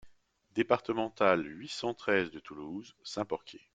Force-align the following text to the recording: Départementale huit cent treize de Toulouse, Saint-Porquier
Départementale 0.55 1.45
huit 1.45 1.69
cent 1.69 1.93
treize 1.93 2.31
de 2.31 2.39
Toulouse, 2.39 2.95
Saint-Porquier 3.03 3.61